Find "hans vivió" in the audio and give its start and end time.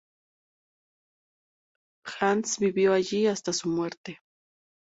2.07-2.93